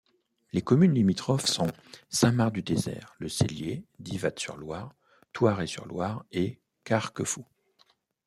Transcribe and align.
Les 0.51 0.63
communes 0.63 0.95
limitrophes 0.95 1.45
sont 1.45 1.67
Saint-Mars-du-Désert, 2.09 3.13
Le 3.19 3.29
Cellier, 3.29 3.83
Divatte-sur-Loire, 3.99 4.95
Thouaré-sur-Loire 5.31 6.25
et 6.31 6.57
Carquefou. 6.85 7.45